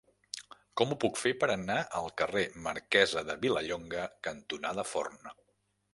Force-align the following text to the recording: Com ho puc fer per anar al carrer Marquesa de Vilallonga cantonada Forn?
Com 0.79 0.93
ho 0.93 0.97
puc 1.03 1.19
fer 1.23 1.33
per 1.43 1.49
anar 1.57 1.75
al 1.99 2.09
carrer 2.21 2.43
Marquesa 2.69 3.25
de 3.29 3.39
Vilallonga 3.47 4.11
cantonada 4.29 4.87
Forn? 4.95 5.21